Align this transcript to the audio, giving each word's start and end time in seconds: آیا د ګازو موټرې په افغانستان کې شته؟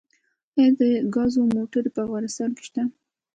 آیا 0.57 0.69
د 0.79 0.81
ګازو 1.13 1.41
موټرې 1.55 1.89
په 1.95 1.99
افغانستان 2.05 2.49
کې 2.55 2.63
شته؟ 2.67 2.81